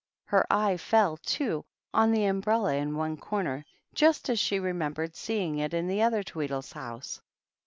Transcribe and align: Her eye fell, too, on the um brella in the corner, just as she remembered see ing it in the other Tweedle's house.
Her 0.25 0.47
eye 0.49 0.77
fell, 0.77 1.17
too, 1.17 1.63
on 1.93 2.11
the 2.11 2.25
um 2.25 2.41
brella 2.41 2.75
in 2.75 2.93
the 2.95 3.21
corner, 3.21 3.63
just 3.93 4.31
as 4.31 4.39
she 4.39 4.57
remembered 4.57 5.15
see 5.15 5.41
ing 5.43 5.59
it 5.59 5.75
in 5.75 5.85
the 5.85 6.01
other 6.01 6.23
Tweedle's 6.23 6.71
house. 6.71 7.21